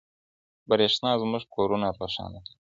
برښنا 0.69 1.11
زموږ 1.21 1.43
کورونه 1.55 1.87
روښانه 1.99 2.39
کوي. 2.45 2.55